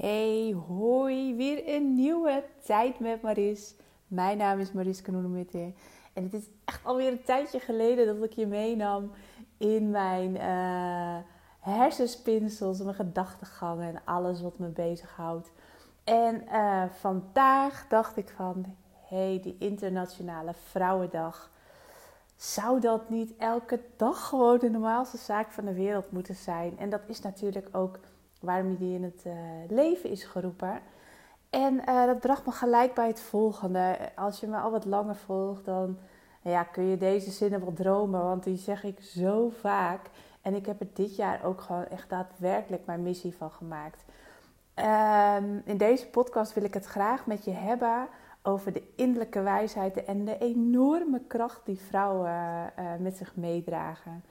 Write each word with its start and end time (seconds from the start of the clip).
Hey, 0.00 0.56
hoi, 0.66 1.34
weer 1.34 1.62
een 1.74 1.94
nieuwe 1.94 2.44
tijd 2.64 2.98
met 2.98 3.22
Maris. 3.22 3.74
Mijn 4.06 4.38
naam 4.38 4.58
is 4.58 4.72
Maris 4.72 5.02
Kanoenemitte 5.02 5.72
en 6.12 6.22
het 6.22 6.34
is 6.34 6.44
echt 6.64 6.84
alweer 6.84 7.12
een 7.12 7.22
tijdje 7.22 7.60
geleden 7.60 8.06
dat 8.06 8.30
ik 8.30 8.32
je 8.32 8.46
meenam 8.46 9.10
in 9.56 9.90
mijn 9.90 10.34
uh, 10.34 11.16
hersenspinsels, 11.60 12.82
mijn 12.82 12.94
gedachtegangen 12.94 13.94
en 13.94 14.02
alles 14.04 14.42
wat 14.42 14.58
me 14.58 14.66
bezighoudt. 14.68 15.50
En 16.04 16.42
uh, 16.52 16.84
vandaag 16.98 17.86
dacht 17.88 18.16
ik 18.16 18.28
van, 18.28 18.64
hey, 19.08 19.40
die 19.42 19.56
internationale 19.58 20.52
vrouwendag. 20.54 21.50
Zou 22.36 22.80
dat 22.80 23.10
niet 23.10 23.36
elke 23.38 23.80
dag 23.96 24.28
gewoon 24.28 24.58
de 24.58 24.70
normaalste 24.70 25.18
zaak 25.18 25.50
van 25.52 25.64
de 25.64 25.74
wereld 25.74 26.12
moeten 26.12 26.34
zijn? 26.34 26.78
En 26.78 26.90
dat 26.90 27.02
is 27.06 27.20
natuurlijk 27.20 27.68
ook 27.72 27.98
waarom 28.40 28.70
je 28.70 28.76
die 28.76 28.94
in 28.94 29.02
het 29.02 29.22
uh, 29.26 29.32
leven 29.68 30.10
is 30.10 30.24
geroepen. 30.24 30.80
En 31.50 31.74
uh, 31.88 32.06
dat 32.06 32.20
bracht 32.20 32.46
me 32.46 32.52
gelijk 32.52 32.94
bij 32.94 33.06
het 33.06 33.20
volgende. 33.20 33.96
Als 34.14 34.40
je 34.40 34.46
me 34.46 34.56
al 34.56 34.70
wat 34.70 34.84
langer 34.84 35.16
volgt, 35.16 35.64
dan 35.64 35.98
ja, 36.42 36.62
kun 36.62 36.84
je 36.84 36.96
deze 36.96 37.30
zinnen 37.30 37.60
wel 37.60 37.72
dromen, 37.72 38.22
want 38.22 38.44
die 38.44 38.56
zeg 38.56 38.84
ik 38.84 39.00
zo 39.00 39.50
vaak. 39.60 40.00
En 40.42 40.54
ik 40.54 40.66
heb 40.66 40.80
er 40.80 40.88
dit 40.92 41.16
jaar 41.16 41.44
ook 41.44 41.60
gewoon 41.60 41.86
echt 41.86 42.10
daadwerkelijk 42.10 42.86
mijn 42.86 43.02
missie 43.02 43.36
van 43.36 43.50
gemaakt. 43.50 44.04
Um, 44.74 45.62
in 45.64 45.76
deze 45.76 46.06
podcast 46.06 46.54
wil 46.54 46.64
ik 46.64 46.74
het 46.74 46.86
graag 46.86 47.26
met 47.26 47.44
je 47.44 47.50
hebben 47.50 48.08
over 48.42 48.72
de 48.72 48.82
innerlijke 48.96 49.40
wijsheid 49.40 50.04
en 50.04 50.24
de 50.24 50.38
enorme 50.38 51.20
kracht 51.26 51.60
die 51.64 51.80
vrouwen 51.80 52.30
uh, 52.78 52.84
met 52.98 53.16
zich 53.16 53.36
meedragen. 53.36 54.24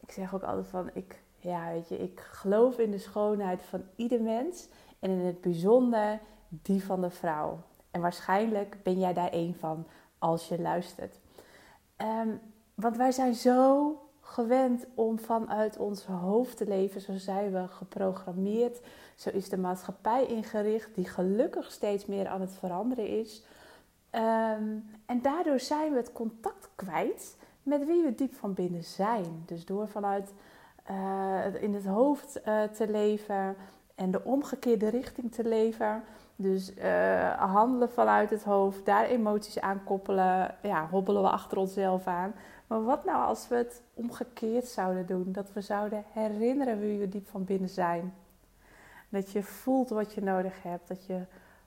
Ik 0.00 0.12
zeg 0.12 0.34
ook 0.34 0.42
altijd 0.42 0.66
van, 0.66 0.90
ik 0.92 1.22
ja, 1.40 1.72
weet 1.72 1.88
je, 1.88 1.98
ik 1.98 2.20
geloof 2.20 2.78
in 2.78 2.90
de 2.90 2.98
schoonheid 2.98 3.62
van 3.62 3.82
ieder 3.96 4.20
mens 4.20 4.68
en 4.98 5.10
in 5.10 5.18
het 5.18 5.40
bijzonder 5.40 6.20
die 6.48 6.84
van 6.84 7.00
de 7.00 7.10
vrouw. 7.10 7.58
En 7.90 8.00
waarschijnlijk 8.00 8.76
ben 8.82 8.98
jij 8.98 9.12
daar 9.12 9.30
één 9.30 9.54
van 9.54 9.86
als 10.18 10.48
je 10.48 10.60
luistert. 10.60 11.18
Um, 11.96 12.40
want 12.74 12.96
wij 12.96 13.12
zijn 13.12 13.34
zo 13.34 13.94
gewend 14.20 14.86
om 14.94 15.18
vanuit 15.18 15.78
ons 15.78 16.04
hoofd 16.04 16.56
te 16.56 16.66
leven. 16.66 17.00
Zo 17.00 17.16
zijn 17.16 17.52
we 17.52 17.68
geprogrammeerd. 17.68 18.80
Zo 19.14 19.30
is 19.30 19.48
de 19.48 19.58
maatschappij 19.58 20.26
ingericht, 20.26 20.94
die 20.94 21.08
gelukkig 21.08 21.72
steeds 21.72 22.06
meer 22.06 22.28
aan 22.28 22.40
het 22.40 22.52
veranderen 22.52 23.08
is. 23.08 23.44
Um, 24.10 24.90
en 25.06 25.22
daardoor 25.22 25.60
zijn 25.60 25.90
we 25.92 25.96
het 25.96 26.12
contact 26.12 26.68
kwijt 26.74 27.36
met 27.62 27.86
wie 27.86 28.02
we 28.02 28.14
diep 28.14 28.34
van 28.34 28.54
binnen 28.54 28.84
zijn. 28.84 29.42
Dus 29.46 29.64
door 29.64 29.88
vanuit 29.88 30.32
uh, 30.90 31.62
in 31.62 31.74
het 31.74 31.86
hoofd 31.86 32.40
uh, 32.46 32.62
te 32.62 32.90
leven 32.90 33.56
en 33.94 34.10
de 34.10 34.24
omgekeerde 34.24 34.88
richting 34.88 35.32
te 35.32 35.44
leven. 35.44 36.02
Dus 36.36 36.74
uh, 36.76 37.32
handelen 37.52 37.90
vanuit 37.90 38.30
het 38.30 38.44
hoofd, 38.44 38.84
daar 38.84 39.04
emoties 39.04 39.60
aan 39.60 39.84
koppelen, 39.84 40.54
ja, 40.62 40.88
hobbelen 40.88 41.22
we 41.22 41.30
achter 41.30 41.58
onszelf 41.58 42.06
aan. 42.06 42.34
Maar 42.66 42.84
wat 42.84 43.04
nou 43.04 43.26
als 43.26 43.48
we 43.48 43.56
het 43.56 43.82
omgekeerd 43.94 44.66
zouden 44.66 45.06
doen? 45.06 45.32
Dat 45.32 45.52
we 45.52 45.60
zouden 45.60 46.04
herinneren 46.12 46.80
wie 46.80 46.98
we 46.98 47.08
diep 47.08 47.28
van 47.28 47.44
binnen 47.44 47.68
zijn. 47.68 48.14
Dat 49.08 49.30
je 49.30 49.42
voelt 49.42 49.88
wat 49.88 50.14
je 50.14 50.22
nodig 50.22 50.62
hebt. 50.62 50.88
Dat 50.88 51.06
je 51.06 51.20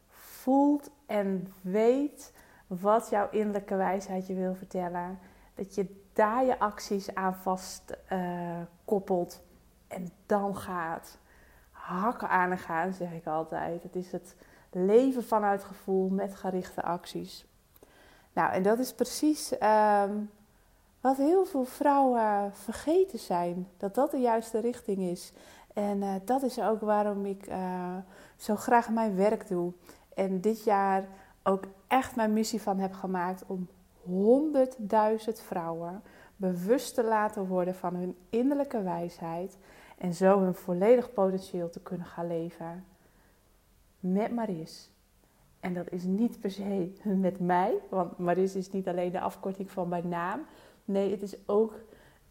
voelt 0.07 0.89
en 1.05 1.53
weet 1.61 2.33
wat 2.67 3.09
jouw 3.09 3.27
innerlijke 3.31 3.75
wijsheid 3.75 4.27
je 4.27 4.33
wil 4.33 4.55
vertellen. 4.55 5.19
Dat 5.55 5.75
je 5.75 6.02
daar 6.13 6.45
je 6.45 6.59
acties 6.59 7.15
aan 7.15 7.35
vast 7.35 7.97
uh, 8.11 8.61
koppelt. 8.85 9.41
En 9.87 10.11
dan 10.25 10.55
gaat 10.55 11.17
hakken 11.71 12.29
aan 12.29 12.51
en 12.51 12.57
gaan, 12.57 12.93
zeg 12.93 13.11
ik 13.11 13.27
altijd. 13.27 13.83
Het 13.83 13.95
is 13.95 14.11
het 14.11 14.35
leven 14.71 15.23
vanuit 15.23 15.63
gevoel 15.63 16.09
met 16.09 16.35
gerichte 16.35 16.81
acties. 16.81 17.45
Nou, 18.33 18.51
en 18.51 18.63
dat 18.63 18.79
is 18.79 18.93
precies 18.93 19.53
um, 19.61 20.31
wat 21.01 21.17
heel 21.17 21.45
veel 21.45 21.65
vrouwen 21.65 22.53
vergeten 22.53 23.19
zijn. 23.19 23.67
Dat 23.77 23.95
dat 23.95 24.11
de 24.11 24.17
juiste 24.17 24.59
richting 24.59 24.99
is. 24.99 25.33
En 25.73 26.01
uh, 26.01 26.13
dat 26.25 26.43
is 26.43 26.59
ook 26.59 26.81
waarom 26.81 27.25
ik 27.25 27.47
uh, 27.47 27.95
zo 28.35 28.55
graag 28.55 28.89
mijn 28.89 29.15
werk 29.15 29.47
doe. 29.47 29.73
En 30.13 30.41
dit 30.41 30.63
jaar 30.63 31.07
ook 31.43 31.63
echt 31.87 32.15
mijn 32.15 32.33
missie 32.33 32.61
van 32.61 32.79
heb 32.79 32.93
gemaakt 32.93 33.43
om 33.47 33.67
100.000 34.05 34.09
vrouwen 35.33 36.01
bewust 36.35 36.93
te 36.93 37.03
laten 37.03 37.47
worden 37.47 37.75
van 37.75 37.95
hun 37.95 38.15
innerlijke 38.29 38.81
wijsheid 38.81 39.57
en 39.97 40.13
zo 40.13 40.39
hun 40.39 40.55
volledig 40.55 41.13
potentieel 41.13 41.69
te 41.69 41.79
kunnen 41.79 42.07
gaan 42.07 42.27
leven. 42.27 42.85
Met 43.99 44.31
Maris. 44.31 44.91
En 45.59 45.73
dat 45.73 45.91
is 45.91 46.03
niet 46.03 46.39
per 46.39 46.51
se 46.51 46.91
met 47.03 47.39
mij, 47.39 47.73
want 47.89 48.17
Maris 48.17 48.55
is 48.55 48.71
niet 48.71 48.87
alleen 48.87 49.11
de 49.11 49.19
afkorting 49.19 49.71
van 49.71 49.87
mijn 49.87 50.07
naam. 50.07 50.45
Nee, 50.85 51.11
het 51.11 51.21
is 51.21 51.35
ook 51.45 51.73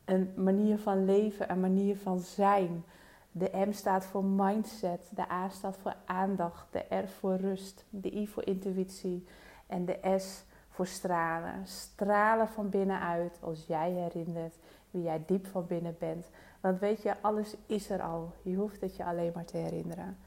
een 0.04 0.32
manier 0.36 0.78
van 0.78 1.04
leven, 1.04 1.50
een 1.50 1.60
manier 1.60 1.96
van 1.96 2.18
zijn. 2.18 2.84
De 3.30 3.50
M 3.52 3.72
staat 3.72 4.04
voor 4.04 4.24
mindset, 4.24 5.10
de 5.14 5.30
A 5.30 5.48
staat 5.48 5.76
voor 5.76 5.96
aandacht, 6.04 6.66
de 6.70 6.96
R 6.96 7.08
voor 7.08 7.36
rust, 7.36 7.84
de 7.90 8.16
I 8.16 8.28
voor 8.28 8.46
intuïtie 8.46 9.26
en 9.66 9.84
de 9.84 10.18
S 10.18 10.44
voor 10.72 10.86
stralen. 10.86 11.66
Stralen 11.66 12.48
van 12.48 12.68
binnenuit 12.68 13.38
als 13.40 13.64
jij 13.66 13.90
herinnert 13.90 14.54
wie 14.90 15.02
jij 15.02 15.22
diep 15.26 15.46
van 15.46 15.66
binnen 15.66 15.96
bent. 15.98 16.26
Want 16.60 16.78
weet 16.78 17.02
je, 17.02 17.14
alles 17.20 17.56
is 17.66 17.90
er 17.90 18.02
al. 18.02 18.32
Je 18.42 18.54
hoeft 18.54 18.80
het 18.80 18.96
je 18.96 19.04
alleen 19.04 19.32
maar 19.34 19.44
te 19.44 19.56
herinneren. 19.56 20.18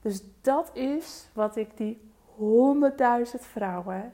Dus 0.00 0.22
dat 0.40 0.70
is 0.76 1.28
wat 1.32 1.56
ik 1.56 1.76
die 1.76 2.10
honderdduizend 2.36 3.44
vrouwen 3.44 4.12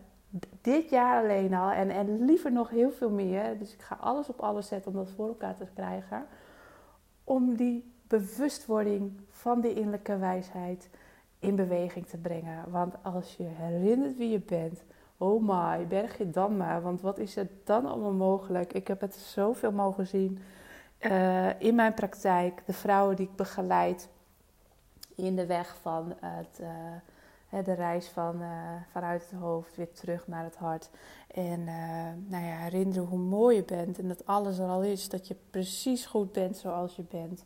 dit 0.60 0.90
jaar 0.90 1.22
alleen 1.22 1.54
al 1.54 1.70
en, 1.70 1.90
en 1.90 2.24
liever 2.24 2.52
nog 2.52 2.70
heel 2.70 2.90
veel 2.90 3.10
meer. 3.10 3.58
Dus 3.58 3.72
ik 3.72 3.80
ga 3.80 3.96
alles 4.00 4.28
op 4.28 4.40
alles 4.40 4.68
zetten 4.68 4.90
om 4.90 4.96
dat 4.96 5.10
voor 5.10 5.28
elkaar 5.28 5.56
te 5.56 5.66
krijgen. 5.74 6.26
Om 7.24 7.56
die 7.56 7.92
bewustwording 8.06 9.20
van 9.30 9.60
die 9.60 9.74
innerlijke 9.74 10.16
wijsheid 10.16 10.90
in 11.38 11.54
beweging 11.54 12.06
te 12.06 12.16
brengen. 12.16 12.70
Want 12.70 12.94
als 13.02 13.36
je 13.36 13.44
herinnert 13.44 14.16
wie 14.16 14.30
je 14.30 14.40
bent, 14.40 14.84
oh 15.18 15.42
my, 15.42 15.86
berg 15.86 16.18
je 16.18 16.30
dan 16.30 16.56
maar. 16.56 16.82
Want 16.82 17.00
wat 17.00 17.18
is 17.18 17.36
er 17.36 17.48
dan 17.64 17.86
allemaal 17.86 18.12
mogelijk? 18.12 18.72
Ik 18.72 18.88
heb 18.88 19.00
het 19.00 19.14
zoveel 19.14 19.72
mogen 19.72 20.06
zien 20.06 20.38
uh, 21.00 21.60
in 21.60 21.74
mijn 21.74 21.94
praktijk. 21.94 22.62
De 22.66 22.72
vrouwen 22.72 23.16
die 23.16 23.26
ik 23.26 23.36
begeleid 23.36 24.08
in 25.14 25.36
de 25.36 25.46
weg 25.46 25.76
van 25.80 26.14
het, 26.20 26.60
uh, 26.60 27.64
de 27.64 27.72
reis 27.72 28.08
van, 28.08 28.42
uh, 28.42 28.48
vanuit 28.90 29.30
het 29.30 29.40
hoofd 29.40 29.76
weer 29.76 29.92
terug 29.92 30.26
naar 30.26 30.44
het 30.44 30.56
hart. 30.56 30.90
En 31.26 31.64
nou 32.26 32.44
ja, 32.44 32.56
herinneren 32.56 33.04
hoe 33.04 33.18
mooi 33.18 33.56
je 33.56 33.64
bent 33.64 33.98
en 33.98 34.08
dat 34.08 34.26
alles 34.26 34.58
er 34.58 34.68
al 34.68 34.82
is. 34.82 35.08
Dat 35.08 35.28
je 35.28 35.36
precies 35.50 36.06
goed 36.06 36.32
bent 36.32 36.56
zoals 36.56 36.96
je 36.96 37.04
bent. 37.10 37.44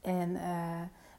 En 0.00 0.36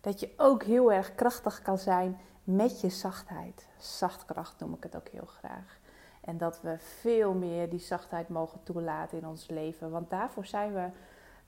dat 0.01 0.19
je 0.19 0.33
ook 0.37 0.63
heel 0.63 0.91
erg 0.91 1.15
krachtig 1.15 1.61
kan 1.61 1.77
zijn 1.77 2.17
met 2.43 2.81
je 2.81 2.89
zachtheid. 2.89 3.67
Zachtkracht 3.77 4.59
noem 4.59 4.73
ik 4.73 4.83
het 4.83 4.95
ook 4.95 5.07
heel 5.07 5.25
graag. 5.25 5.79
En 6.25 6.37
dat 6.37 6.61
we 6.61 6.75
veel 6.79 7.33
meer 7.33 7.69
die 7.69 7.79
zachtheid 7.79 8.29
mogen 8.29 8.59
toelaten 8.63 9.17
in 9.17 9.27
ons 9.27 9.47
leven. 9.49 9.91
Want 9.91 10.09
daarvoor 10.09 10.45
zijn 10.45 10.73
we 10.73 10.87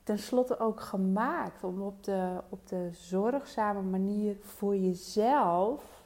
tenslotte 0.02 0.58
ook 0.58 0.80
gemaakt 0.80 1.64
om 1.64 1.82
op 1.82 2.04
de, 2.04 2.42
op 2.48 2.68
de 2.68 2.88
zorgzame 2.92 3.80
manier 3.82 4.36
voor 4.40 4.76
jezelf 4.76 6.02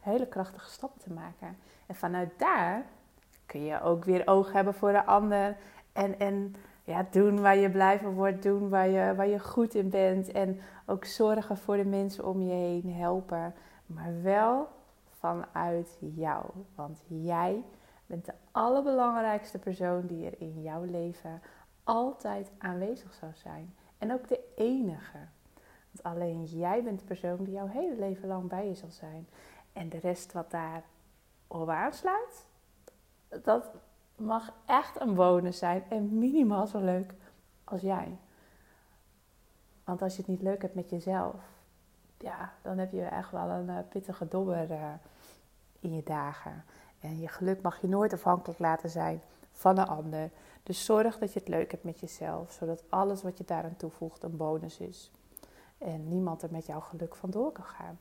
hele 0.00 0.26
krachtige 0.26 0.70
stappen 0.70 1.00
te 1.00 1.12
maken. 1.12 1.56
En 1.86 1.94
vanuit 1.94 2.38
daar 2.38 2.84
kun 3.46 3.64
je 3.64 3.82
ook 3.82 4.04
weer 4.04 4.26
oog 4.26 4.52
hebben 4.52 4.74
voor 4.74 4.92
de 4.92 5.04
ander. 5.04 5.56
En, 5.92 6.18
en 6.18 6.54
ja, 6.84 7.06
doen 7.10 7.40
waar 7.40 7.56
je 7.56 7.70
blij 7.70 7.98
van 7.98 8.14
wordt, 8.14 8.42
doen 8.42 8.68
waar 8.68 8.88
je, 8.88 9.14
waar 9.14 9.28
je 9.28 9.40
goed 9.40 9.74
in 9.74 9.90
bent. 9.90 10.32
En 10.32 10.60
ook 10.86 11.04
zorgen 11.04 11.56
voor 11.56 11.76
de 11.76 11.84
mensen 11.84 12.26
om 12.26 12.42
je 12.42 12.52
heen, 12.52 12.92
helpen. 12.92 13.54
Maar 13.86 14.22
wel 14.22 14.68
vanuit 15.18 15.98
jou. 16.00 16.44
Want 16.74 17.02
jij 17.08 17.64
bent 18.06 18.24
de 18.24 18.34
allerbelangrijkste 18.50 19.58
persoon 19.58 20.06
die 20.06 20.26
er 20.26 20.40
in 20.40 20.62
jouw 20.62 20.82
leven 20.82 21.42
altijd 21.84 22.50
aanwezig 22.58 23.14
zou 23.14 23.32
zijn. 23.34 23.74
En 23.98 24.12
ook 24.12 24.28
de 24.28 24.40
enige. 24.56 25.18
Want 25.90 26.02
alleen 26.02 26.44
jij 26.44 26.82
bent 26.82 26.98
de 26.98 27.04
persoon 27.04 27.44
die 27.44 27.54
jouw 27.54 27.66
hele 27.66 27.96
leven 27.98 28.28
lang 28.28 28.48
bij 28.48 28.68
je 28.68 28.74
zal 28.74 28.90
zijn. 28.90 29.28
En 29.72 29.88
de 29.88 29.98
rest 29.98 30.32
wat 30.32 30.50
daar 30.50 30.82
op 31.46 31.68
aansluit, 31.68 32.46
dat 33.42 33.70
mag 34.16 34.52
echt 34.66 35.00
een 35.00 35.14
bonus 35.14 35.58
zijn. 35.58 35.84
En 35.88 36.18
minimaal 36.18 36.66
zo 36.66 36.80
leuk 36.80 37.14
als 37.64 37.80
jij. 37.80 38.18
Want 39.84 40.02
als 40.02 40.16
je 40.16 40.18
het 40.18 40.30
niet 40.30 40.42
leuk 40.42 40.62
hebt 40.62 40.74
met 40.74 40.90
jezelf, 40.90 41.34
ja, 42.18 42.52
dan 42.62 42.78
heb 42.78 42.92
je 42.92 43.02
echt 43.02 43.30
wel 43.30 43.48
een 43.48 43.68
uh, 43.68 43.78
pittige 43.88 44.28
dobber 44.28 44.70
uh, 44.70 44.92
in 45.80 45.94
je 45.94 46.02
dagen. 46.02 46.64
En 47.06 47.20
je 47.20 47.28
geluk 47.28 47.62
mag 47.62 47.80
je 47.80 47.88
nooit 47.88 48.12
afhankelijk 48.12 48.58
laten 48.58 48.90
zijn 48.90 49.20
van 49.52 49.78
een 49.78 49.86
ander. 49.86 50.30
Dus 50.62 50.84
zorg 50.84 51.18
dat 51.18 51.32
je 51.32 51.38
het 51.38 51.48
leuk 51.48 51.70
hebt 51.70 51.84
met 51.84 52.00
jezelf, 52.00 52.52
zodat 52.52 52.82
alles 52.88 53.22
wat 53.22 53.38
je 53.38 53.44
daaraan 53.44 53.76
toevoegt 53.76 54.22
een 54.22 54.36
bonus 54.36 54.78
is. 54.78 55.10
En 55.78 56.08
niemand 56.08 56.42
er 56.42 56.48
met 56.50 56.66
jouw 56.66 56.80
geluk 56.80 57.14
vandoor 57.14 57.52
kan 57.52 57.64
gaan. 57.64 57.98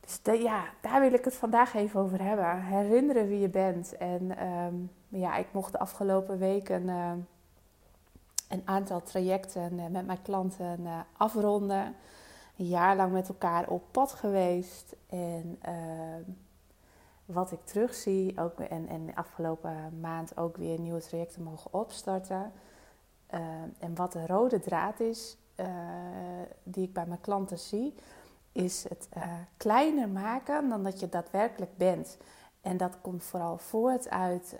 dus 0.00 0.20
ja, 0.42 0.64
daar 0.80 1.00
wil 1.00 1.12
ik 1.12 1.24
het 1.24 1.34
vandaag 1.34 1.74
even 1.74 2.00
over 2.00 2.22
hebben. 2.22 2.62
Herinneren 2.62 3.28
wie 3.28 3.40
je 3.40 3.48
bent. 3.48 3.96
En 3.96 4.36
ehm, 4.36 4.74
ja, 5.08 5.36
ik 5.36 5.52
mocht 5.52 5.72
de 5.72 5.78
afgelopen 5.78 6.38
weken 6.38 6.82
uh, 6.82 7.12
een 8.48 8.62
aantal 8.64 9.02
trajecten 9.02 9.74
met 9.74 10.06
mijn 10.06 10.22
klanten 10.22 11.06
afronden. 11.16 11.94
Een 12.56 12.66
jaar 12.66 12.96
lang 12.96 13.12
met 13.12 13.28
elkaar 13.28 13.68
op 13.68 13.82
pad 13.90 14.12
geweest. 14.12 14.96
En 15.08 15.58
ehm, 15.60 16.22
wat 17.28 17.52
ik 17.52 17.64
terugzie, 17.64 18.40
ook, 18.40 18.60
en, 18.60 18.88
en 18.88 19.14
afgelopen 19.14 20.00
maand 20.00 20.36
ook 20.36 20.56
weer 20.56 20.80
nieuwe 20.80 21.00
trajecten 21.00 21.42
mogen 21.42 21.72
opstarten. 21.72 22.52
Uh, 23.34 23.40
en 23.78 23.94
wat 23.94 24.12
de 24.12 24.26
rode 24.26 24.60
draad 24.60 25.00
is, 25.00 25.36
uh, 25.56 25.66
die 26.62 26.84
ik 26.84 26.92
bij 26.92 27.06
mijn 27.06 27.20
klanten 27.20 27.58
zie, 27.58 27.94
is 28.52 28.88
het 28.88 29.08
uh, 29.16 29.22
kleiner 29.56 30.08
maken 30.08 30.68
dan 30.68 30.82
dat 30.82 31.00
je 31.00 31.08
daadwerkelijk 31.08 31.76
bent. 31.76 32.16
En 32.60 32.76
dat 32.76 33.00
komt 33.00 33.24
vooral 33.24 33.58
voort 33.58 34.10
uit 34.10 34.56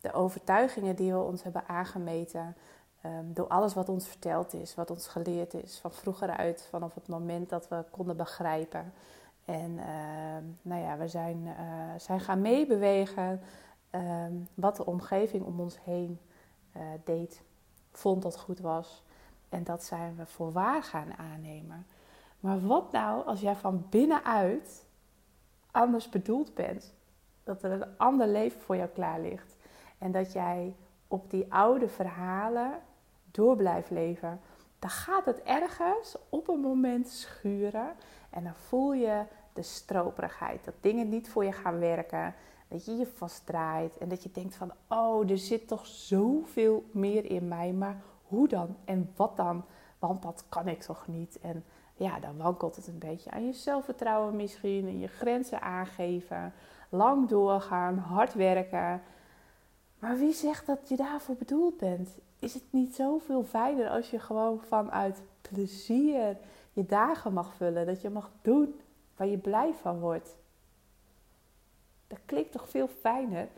de 0.00 0.12
overtuigingen 0.12 0.96
die 0.96 1.12
we 1.12 1.20
ons 1.20 1.42
hebben 1.42 1.68
aangemeten. 1.68 2.56
Um, 3.04 3.32
door 3.34 3.48
alles 3.48 3.74
wat 3.74 3.88
ons 3.88 4.08
verteld 4.08 4.52
is, 4.52 4.74
wat 4.74 4.90
ons 4.90 5.06
geleerd 5.06 5.54
is, 5.54 5.78
van 5.78 5.92
vroeger 5.92 6.30
uit, 6.30 6.66
vanaf 6.70 6.94
het 6.94 7.08
moment 7.08 7.48
dat 7.48 7.68
we 7.68 7.84
konden 7.90 8.16
begrijpen. 8.16 8.92
En 9.48 9.78
ehm, 9.78 10.44
nou 10.62 10.82
ja, 10.82 10.96
we 10.96 11.08
zijn, 11.08 11.46
uh, 11.46 11.54
zijn 11.96 12.20
gaan 12.20 12.40
meebewegen 12.40 13.40
uh, 13.94 14.24
wat 14.54 14.76
de 14.76 14.86
omgeving 14.86 15.44
om 15.44 15.60
ons 15.60 15.84
heen 15.84 16.20
uh, 16.76 16.82
deed, 17.04 17.42
vond 17.92 18.22
dat 18.22 18.38
goed 18.38 18.60
was. 18.60 19.04
En 19.48 19.64
dat 19.64 19.84
zijn 19.84 20.16
we 20.16 20.26
voor 20.26 20.52
waar 20.52 20.82
gaan 20.82 21.14
aannemen. 21.16 21.86
Maar 22.40 22.66
wat 22.66 22.92
nou 22.92 23.26
als 23.26 23.40
jij 23.40 23.56
van 23.56 23.86
binnenuit 23.90 24.86
anders 25.70 26.08
bedoeld 26.08 26.54
bent? 26.54 26.94
Dat 27.44 27.62
er 27.62 27.72
een 27.72 27.96
ander 27.96 28.26
leven 28.26 28.60
voor 28.60 28.76
jou 28.76 28.88
klaar 28.88 29.20
ligt. 29.20 29.56
En 29.98 30.12
dat 30.12 30.32
jij 30.32 30.74
op 31.06 31.30
die 31.30 31.52
oude 31.52 31.88
verhalen 31.88 32.80
door 33.30 33.56
blijft 33.56 33.90
leven. 33.90 34.40
Dan 34.78 34.90
gaat 34.90 35.24
het 35.24 35.42
ergens 35.42 36.16
op 36.28 36.48
een 36.48 36.60
moment 36.60 37.08
schuren. 37.08 37.92
En 38.30 38.44
dan 38.44 38.54
voel 38.54 38.92
je 38.92 39.24
de 39.52 39.62
stroperigheid. 39.62 40.64
Dat 40.64 40.74
dingen 40.80 41.08
niet 41.08 41.28
voor 41.28 41.44
je 41.44 41.52
gaan 41.52 41.78
werken. 41.78 42.34
Dat 42.68 42.84
je 42.84 42.96
je 42.96 43.06
vastdraait 43.06 43.98
en 43.98 44.08
dat 44.08 44.22
je 44.22 44.30
denkt 44.30 44.54
van, 44.54 44.72
oh, 44.88 45.30
er 45.30 45.38
zit 45.38 45.68
toch 45.68 45.86
zoveel 45.86 46.84
meer 46.90 47.30
in 47.30 47.48
mij. 47.48 47.72
Maar 47.72 48.02
hoe 48.22 48.48
dan 48.48 48.76
en 48.84 49.12
wat 49.16 49.36
dan? 49.36 49.64
Want 49.98 50.22
dat 50.22 50.44
kan 50.48 50.68
ik 50.68 50.80
toch 50.80 51.06
niet? 51.06 51.38
En 51.40 51.64
ja, 51.94 52.20
dan 52.20 52.36
wankelt 52.36 52.76
het 52.76 52.86
een 52.86 52.98
beetje 52.98 53.30
aan 53.30 53.46
je 53.46 53.52
zelfvertrouwen 53.52 54.36
misschien. 54.36 54.86
En 54.86 54.98
je 54.98 55.08
grenzen 55.08 55.60
aangeven. 55.60 56.52
Lang 56.88 57.28
doorgaan, 57.28 57.98
hard 57.98 58.34
werken. 58.34 59.02
Maar 59.98 60.16
wie 60.16 60.32
zegt 60.32 60.66
dat 60.66 60.88
je 60.88 60.96
daarvoor 60.96 61.34
bedoeld 61.34 61.76
bent? 61.76 62.18
Is 62.38 62.54
het 62.54 62.64
niet 62.70 62.94
zoveel 62.94 63.44
fijner 63.44 63.88
als 63.88 64.10
je 64.10 64.18
gewoon 64.18 64.60
vanuit 64.60 65.22
plezier 65.40 66.36
je 66.72 66.86
dagen 66.86 67.32
mag 67.32 67.54
vullen? 67.54 67.86
Dat 67.86 68.00
je 68.00 68.10
mag 68.10 68.30
doen 68.42 68.80
waar 69.16 69.26
je 69.26 69.38
blij 69.38 69.74
van 69.74 69.98
wordt. 69.98 70.36
Dat 72.06 72.18
klinkt 72.24 72.52
toch 72.52 72.68
veel 72.68 72.88
fijner. 72.88 73.48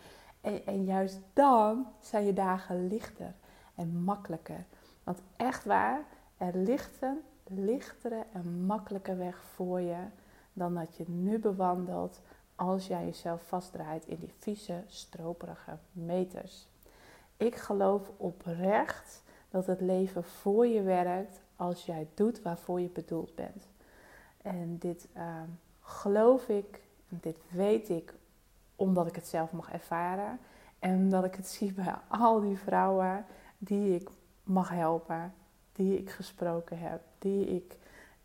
En, 0.40 0.66
en 0.66 0.84
juist 0.84 1.18
dan 1.32 1.86
zijn 2.00 2.24
je 2.24 2.32
dagen 2.32 2.86
lichter 2.88 3.34
en 3.74 4.02
makkelijker. 4.02 4.64
Want 5.04 5.22
echt 5.36 5.64
waar, 5.64 6.04
er 6.36 6.56
ligt 6.56 7.02
een 7.02 7.20
lichtere 7.44 8.24
en 8.32 8.66
makkelijker 8.66 9.18
weg 9.18 9.42
voor 9.42 9.80
je 9.80 10.04
dan 10.52 10.74
dat 10.74 10.96
je 10.96 11.04
nu 11.06 11.38
bewandelt 11.38 12.20
als 12.54 12.86
jij 12.86 13.04
jezelf 13.04 13.42
vastdraait 13.46 14.06
in 14.06 14.18
die 14.18 14.34
vieze, 14.38 14.82
stroperige 14.86 15.78
meters. 15.92 16.69
Ik 17.40 17.56
geloof 17.56 18.10
oprecht 18.16 19.22
dat 19.50 19.66
het 19.66 19.80
leven 19.80 20.24
voor 20.24 20.66
je 20.66 20.82
werkt 20.82 21.40
als 21.56 21.86
jij 21.86 22.08
doet 22.14 22.42
waarvoor 22.42 22.80
je 22.80 22.88
bedoeld 22.88 23.34
bent. 23.34 23.68
En 24.42 24.78
dit 24.78 25.08
ehm, 25.12 25.48
geloof 25.80 26.48
ik, 26.48 26.80
dit 27.08 27.36
weet 27.48 27.88
ik 27.88 28.14
omdat 28.76 29.06
ik 29.06 29.14
het 29.14 29.26
zelf 29.26 29.52
mag 29.52 29.72
ervaren. 29.72 30.38
En 30.78 30.94
omdat 30.94 31.24
ik 31.24 31.34
het 31.34 31.48
zie 31.56 31.72
bij 31.72 31.94
al 32.08 32.40
die 32.40 32.58
vrouwen 32.58 33.24
die 33.58 33.94
ik 33.94 34.08
mag 34.42 34.68
helpen, 34.68 35.34
die 35.72 35.98
ik 35.98 36.10
gesproken 36.10 36.78
heb, 36.78 37.00
die 37.18 37.46
ik 37.46 37.76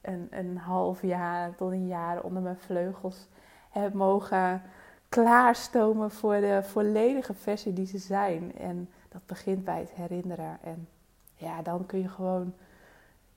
een, 0.02 0.28
een 0.32 0.58
half 0.58 1.02
jaar 1.02 1.56
tot 1.56 1.72
een 1.72 1.88
jaar 1.88 2.24
onder 2.24 2.42
mijn 2.42 2.60
vleugels 2.60 3.28
heb 3.70 3.94
mogen 3.94 4.62
klaarstomen 5.10 6.12
voor 6.12 6.36
de 6.36 6.60
volledige 6.64 7.34
versie 7.34 7.74
die 7.74 7.88
ze 7.88 7.98
zijn. 7.98 8.56
En 8.58 8.90
dat 9.16 9.26
begint 9.26 9.64
bij 9.64 9.80
het 9.80 9.92
herinneren. 9.92 10.58
En 10.62 10.88
ja, 11.36 11.62
dan 11.62 11.86
kun 11.86 12.00
je 12.00 12.10
gewoon 12.10 12.54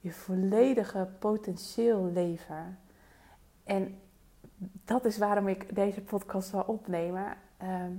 je 0.01 0.13
volledige 0.13 1.09
potentieel 1.19 2.05
leven. 2.05 2.79
En 3.65 4.01
dat 4.85 5.05
is 5.05 5.19
waarom 5.19 5.49
ik 5.49 5.75
deze 5.75 6.01
podcast 6.01 6.51
wil 6.51 6.65
opnemen. 6.67 7.37
Ehm, 7.57 7.93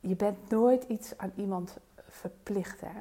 je 0.00 0.16
bent 0.16 0.50
nooit 0.50 0.84
iets 0.84 1.18
aan 1.18 1.32
iemand 1.36 1.76
verplicht. 2.08 2.80
Hè? 2.80 3.00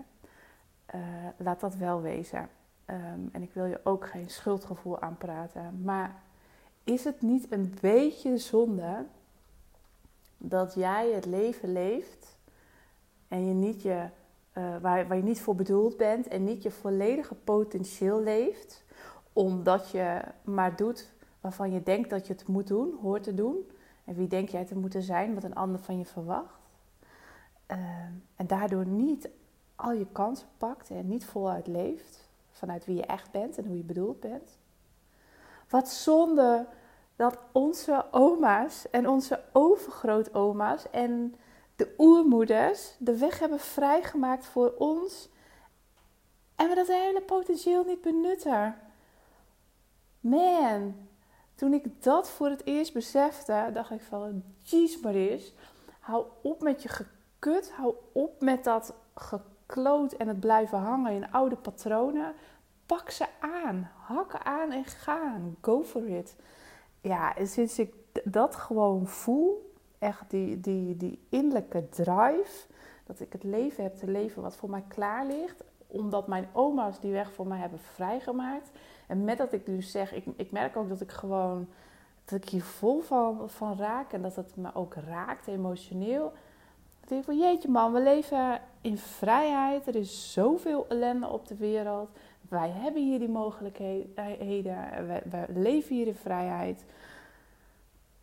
Uh, 0.96 1.28
laat 1.38 1.60
dat 1.60 1.76
wel 1.76 2.02
wezen. 2.02 2.50
Ehm, 2.86 3.20
en 3.32 3.42
ik 3.42 3.54
wil 3.54 3.66
je 3.66 3.80
ook 3.84 4.08
geen 4.08 4.30
schuldgevoel 4.30 5.00
aanpraten. 5.00 5.82
Maar 5.84 6.22
is 6.84 7.04
het 7.04 7.22
niet 7.22 7.52
een 7.52 7.78
beetje 7.82 8.38
zonde 8.38 9.06
dat 10.38 10.74
jij 10.74 11.12
het 11.12 11.26
leven 11.26 11.72
leeft 11.72 12.38
en 13.30 13.48
je 13.48 13.54
niet 13.54 13.82
je 13.82 14.06
uh, 14.54 14.78
waar, 14.82 15.08
waar 15.08 15.18
je 15.18 15.24
niet 15.24 15.42
voor 15.42 15.56
bedoeld 15.56 15.98
bent 15.98 16.28
en 16.28 16.44
niet 16.44 16.64
je 16.64 16.72
volledige 16.72 17.36
potentieel 17.36 18.22
leeft, 18.22 18.84
omdat 19.34 19.90
je 19.90 20.22
maar 20.44 20.76
doet 20.76 21.12
waarvan 21.42 21.72
je 21.72 21.84
denkt 21.84 22.10
dat 22.10 22.28
je 22.28 22.34
het 22.34 22.48
moet 22.48 22.68
doen, 22.68 22.98
hoort 23.02 23.24
te 23.24 23.34
doen. 23.34 23.72
En 24.06 24.16
wie 24.16 24.28
denk 24.28 24.50
jij 24.50 24.66
te 24.66 24.78
moeten 24.78 25.02
zijn, 25.02 25.34
wat 25.34 25.44
een 25.44 25.56
ander 25.56 25.80
van 25.80 25.98
je 25.98 26.06
verwacht. 26.06 26.60
Uh, 27.72 27.78
en 28.36 28.48
daardoor 28.48 28.86
niet 28.86 29.30
al 29.76 29.92
je 29.92 30.06
kansen 30.12 30.48
pakt 30.58 30.90
en 30.90 31.08
niet 31.08 31.26
voluit 31.26 31.68
leeft 31.68 32.30
vanuit 32.52 32.86
wie 32.86 32.96
je 32.96 33.06
echt 33.06 33.32
bent 33.32 33.58
en 33.58 33.66
hoe 33.66 33.78
je 33.78 33.84
bedoeld 33.84 34.20
bent. 34.20 34.58
Wat 35.70 35.90
zonde 35.90 36.68
dat 37.16 37.38
onze 37.52 38.06
oma's 38.12 38.90
en 38.90 39.10
onze 39.10 39.44
overgrootoma's 39.52 40.90
en 40.90 41.36
de 41.80 41.94
oermoeders 41.98 42.96
de 42.98 43.18
weg 43.18 43.40
hebben 43.40 43.60
vrijgemaakt 43.60 44.46
voor 44.46 44.74
ons. 44.78 45.30
En 46.56 46.70
we 46.70 46.76
dat 46.76 46.88
hele 46.88 47.22
potentieel 47.22 47.84
niet 47.84 48.02
benutten. 48.02 48.76
Man, 50.20 50.96
toen 51.56 51.74
ik 51.74 52.04
dat 52.04 52.30
voor 52.30 52.50
het 52.50 52.66
eerst 52.66 52.94
besefte, 52.94 53.70
dacht 53.74 53.92
ik 53.92 54.02
van, 54.02 54.44
jeez 54.64 55.00
Maris, 55.00 55.54
hou 56.00 56.26
op 56.42 56.62
met 56.62 56.84
je 56.84 56.90
gekut, 56.90 57.72
hou 57.72 57.96
op 58.12 58.42
met 58.42 58.64
dat 58.64 58.94
gekloot 59.16 60.14
en 60.14 60.28
het 60.28 60.40
blijven 60.40 60.78
hangen 60.78 61.14
in 61.14 61.32
oude 61.32 61.56
patronen. 61.56 62.34
Pak 62.86 63.10
ze 63.10 63.26
aan, 63.40 63.92
hakken 63.96 64.46
aan 64.46 64.72
en 64.72 64.86
gaan, 64.86 65.56
go 65.62 65.84
for 65.84 66.08
it. 66.08 66.36
Ja, 67.02 67.36
en 67.36 67.48
sinds 67.48 67.80
ik 67.80 67.94
dat 68.24 68.56
gewoon 68.56 69.08
voel, 69.08 69.69
echt 70.00 70.30
die, 70.30 70.60
die, 70.60 70.98
die 70.98 71.20
innerlijke 71.30 71.90
drive. 71.90 72.68
Dat 73.04 73.20
ik 73.20 73.34
het 73.34 73.44
leven 73.44 73.84
heb 73.84 73.96
te 73.96 74.08
leven 74.08 74.42
wat 74.42 74.56
voor 74.56 74.70
mij 74.70 74.84
klaar 74.88 75.26
ligt. 75.26 75.64
Omdat 75.88 76.28
mijn 76.28 76.48
oma's 76.54 77.00
die 77.00 77.12
weg 77.12 77.32
voor 77.32 77.48
mij 77.48 77.60
hebben 77.60 77.80
vrijgemaakt. 77.80 78.70
En 79.08 79.24
met 79.24 79.38
dat 79.38 79.54
ik 79.54 79.66
dus 79.66 79.92
zeg, 79.92 80.14
ik, 80.14 80.26
ik 80.36 80.52
merk 80.52 80.76
ook 80.76 80.90
dat 80.90 81.02
ik 81.02 81.12
gewoon 81.12 81.68
dat 82.26 82.44
ik 82.44 82.50
hier 82.50 82.64
vol 82.64 83.00
van, 83.00 83.50
van 83.50 83.78
raak. 83.78 84.14
En 84.14 84.22
dat 84.22 84.36
het 84.36 84.56
me 84.56 84.70
ook 84.74 84.94
raakt 84.94 85.48
emotioneel. 85.48 86.34
Dat 87.00 87.18
ik 87.18 87.24
van 87.24 87.38
jeetje 87.38 87.70
man, 87.70 87.94
we 87.94 88.02
leven 88.02 88.62
in 88.82 88.98
vrijheid. 88.98 89.88
Er 89.88 89.96
is 89.96 90.34
zoveel 90.34 90.86
ellende 90.88 91.28
op 91.28 91.48
de 91.48 91.56
wereld. 91.56 92.10
Wij 92.50 92.70
hebben 92.70 93.04
hier 93.04 93.20
die 93.20 93.30
mogelijkheden. 93.30 95.08
We, 95.08 95.22
we 95.30 95.46
leven 95.48 95.96
hier 95.96 96.08
in 96.08 96.16
vrijheid. 96.16 96.86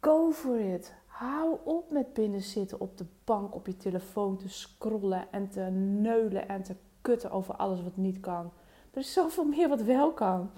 Go 0.00 0.33
for 0.33 0.61
it. 0.61 0.95
Hou 1.18 1.58
op 1.64 1.90
met 1.90 2.12
binnenzitten 2.12 2.80
op 2.80 2.99
de 2.99 3.06
bank 3.25 3.54
op 3.54 3.66
je 3.66 3.76
telefoon 3.76 4.37
te 4.37 4.49
scrollen 4.49 5.26
en 5.30 5.49
te 5.49 5.61
neulen 5.61 6.49
en 6.49 6.62
te 6.62 6.76
kutten 7.00 7.30
over 7.30 7.54
alles 7.54 7.82
wat 7.82 7.96
niet 7.96 8.20
kan. 8.20 8.52
Er 8.90 9.00
is 9.00 9.12
zoveel 9.12 9.44
meer 9.44 9.68
wat 9.68 9.82
wel 9.82 10.12
kan. 10.12 10.50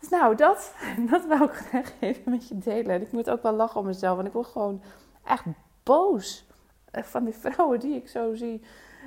Dus 0.00 0.08
nou, 0.08 0.36
dat, 0.36 0.74
dat 1.10 1.26
wil 1.26 1.42
ik 1.42 1.52
graag 1.52 1.92
even 2.00 2.30
met 2.30 2.48
je 2.48 2.58
delen. 2.58 3.02
ik 3.02 3.12
moet 3.12 3.30
ook 3.30 3.42
wel 3.42 3.52
lachen 3.52 3.80
om 3.80 3.86
mezelf, 3.86 4.16
want 4.16 4.28
ik 4.28 4.34
word 4.34 4.46
gewoon 4.46 4.82
echt 5.24 5.44
boos 5.82 6.46
van 6.92 7.24
die 7.24 7.34
vrouwen 7.34 7.80
die 7.80 7.94
ik 7.94 8.08
zo 8.08 8.34
zie, 8.34 8.62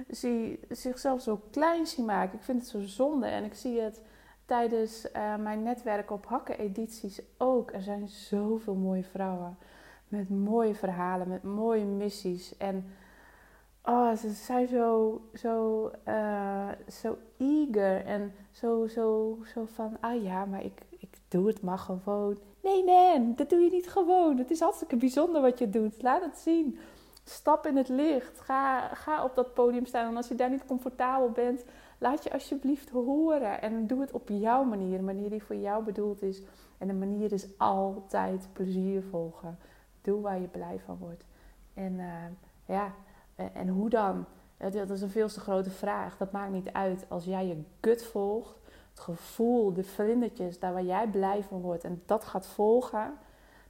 zie 0.08 0.60
zichzelf 0.70 1.22
zo 1.22 1.42
klein 1.52 1.88
zien 1.88 2.06
maken. 2.06 2.38
Ik 2.38 2.44
vind 2.44 2.62
het 2.62 2.70
zo 2.70 2.82
zonde 2.82 3.28
en 3.28 3.44
ik 3.44 3.54
zie 3.54 3.82
het 3.82 4.02
tijdens 4.46 5.06
uh, 5.16 5.36
mijn 5.36 5.64
netwerk 5.64 6.12
op 6.12 6.26
hakken 6.26 6.58
edities 6.58 7.22
ook. 7.38 7.72
Er 7.72 7.82
zijn 7.82 8.08
zoveel 8.08 8.76
mooie 8.76 9.04
vrouwen 9.04 9.58
met 10.10 10.30
mooie 10.30 10.76
verhalen, 10.76 11.28
met 11.28 11.44
mooie 11.44 11.86
missies. 11.86 12.58
En 12.58 12.86
oh, 13.84 14.16
ze 14.16 14.30
zijn 14.30 14.68
zo, 14.68 15.22
zo, 15.34 15.92
uh, 16.08 16.70
zo 16.92 17.18
eager 17.38 18.06
en 18.06 18.34
zo, 18.52 18.88
zo, 18.88 19.38
zo 19.54 19.66
van, 19.74 19.98
ah 20.00 20.24
ja, 20.24 20.46
maar 20.46 20.64
ik, 20.64 20.82
ik 20.90 21.18
doe 21.28 21.48
het 21.48 21.62
maar 21.62 21.78
gewoon. 21.78 22.38
Nee, 22.64 22.84
man, 22.84 23.34
dat 23.36 23.50
doe 23.50 23.60
je 23.60 23.72
niet 23.72 23.90
gewoon. 23.90 24.38
Het 24.38 24.52
is 24.52 24.60
hartstikke 24.60 24.96
bijzonder 24.96 25.42
wat 25.42 25.60
je 25.60 25.70
doet. 25.70 26.02
Laat 26.02 26.24
het 26.24 26.38
zien. 26.38 26.78
Stap 27.24 27.66
in 27.66 27.78
het 27.78 27.90
licht. 27.90 28.40
Ga, 28.40 28.88
ga 28.88 29.24
op 29.24 29.36
dat 29.36 29.54
podium 29.54 29.86
staan. 29.86 30.08
En 30.08 30.16
als 30.16 30.28
je 30.28 30.36
daar 30.36 30.50
niet 30.50 30.66
comfortabel 30.66 31.30
bent, 31.30 31.66
laat 31.98 32.24
je 32.24 32.32
alsjeblieft 32.32 32.90
horen. 32.90 33.62
En 33.62 33.88
doe 33.88 34.02
het 34.02 34.12
op 34.12 34.30
jouw 34.30 34.64
manier. 34.64 34.98
Een 34.98 35.06
manier 35.06 35.30
die 35.30 35.44
voor 35.44 35.56
jou 35.56 35.84
bedoeld 35.84 36.22
is. 36.22 36.42
En 36.78 36.88
de 36.88 36.94
manier 36.94 37.32
is 37.32 37.48
altijd 37.58 38.48
plezier 38.54 39.04
volgen. 39.04 39.58
Doe 40.02 40.22
waar 40.22 40.40
je 40.40 40.48
blij 40.48 40.80
van 40.86 40.98
wordt. 40.98 41.26
En 41.74 41.94
uh, 41.94 42.14
ja, 42.66 42.94
en 43.54 43.68
hoe 43.68 43.90
dan? 43.90 44.26
Dat 44.58 44.90
is 44.90 45.02
een 45.02 45.10
veel 45.10 45.28
te 45.28 45.40
grote 45.40 45.70
vraag. 45.70 46.18
Dat 46.18 46.32
maakt 46.32 46.52
niet 46.52 46.74
uit. 46.74 47.06
Als 47.08 47.26
jij 47.26 47.48
je 47.48 47.62
gut 47.82 48.04
volgt, 48.04 48.60
het 48.90 49.00
gevoel, 49.00 49.74
de 49.74 49.84
vlindertjes, 49.84 50.60
daar 50.60 50.74
waar 50.74 50.84
jij 50.84 51.08
blij 51.08 51.44
van 51.44 51.62
wordt 51.62 51.84
en 51.84 52.02
dat 52.06 52.24
gaat 52.24 52.48
volgen, 52.48 53.14